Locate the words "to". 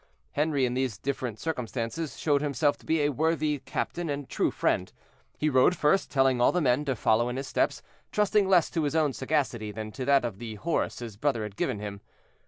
2.75-2.87, 6.83-6.95, 8.71-8.81, 9.91-10.03